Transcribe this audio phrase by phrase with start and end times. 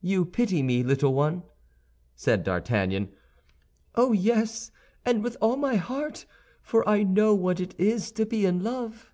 [0.00, 1.44] "You pity me, little one?"
[2.16, 3.10] said D'Artagnan.
[3.94, 4.72] "Oh, yes,
[5.06, 6.26] and with all my heart;
[6.60, 9.12] for I know what it is to be in love."